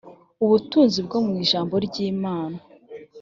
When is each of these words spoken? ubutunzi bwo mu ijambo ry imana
ubutunzi 0.43 0.99
bwo 1.05 1.17
mu 1.25 1.31
ijambo 1.43 1.73
ry 1.85 1.95
imana 2.11 2.59